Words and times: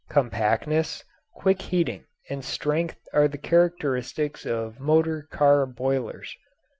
Compactness, 0.09 1.03
quick 1.35 1.61
heating, 1.61 2.05
and 2.27 2.43
strength 2.43 2.97
are 3.13 3.27
the 3.27 3.37
characteristics 3.37 4.47
of 4.47 4.79
motor 4.79 5.27
car 5.29 5.67
boilers. 5.67 6.35